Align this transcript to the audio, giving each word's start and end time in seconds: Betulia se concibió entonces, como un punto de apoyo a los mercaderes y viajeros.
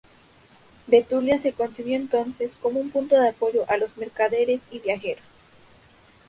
Betulia 0.87 1.39
se 1.39 1.53
concibió 1.53 1.95
entonces, 1.95 2.53
como 2.59 2.79
un 2.79 2.89
punto 2.89 3.21
de 3.21 3.29
apoyo 3.29 3.69
a 3.69 3.77
los 3.77 3.97
mercaderes 3.97 4.63
y 4.71 4.79
viajeros. 4.79 5.21